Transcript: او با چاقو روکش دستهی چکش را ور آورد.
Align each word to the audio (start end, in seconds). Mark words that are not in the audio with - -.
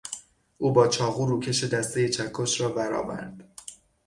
او 0.57 0.73
با 0.73 0.87
چاقو 0.87 1.25
روکش 1.25 1.63
دستهی 1.63 2.09
چکش 2.09 2.61
را 2.61 2.73
ور 2.73 2.93
آورد. 2.93 3.53